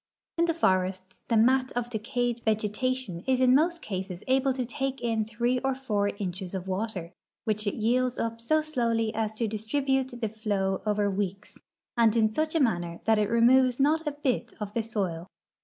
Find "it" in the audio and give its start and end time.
7.67-7.75, 13.19-13.29